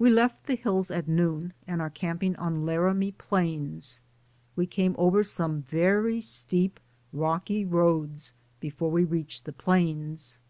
[0.00, 4.02] We left the hills at noon and are camping on Laramie Plains.
[4.56, 6.80] We came over some very steep,
[7.12, 10.40] rocky roads before we reached the plains.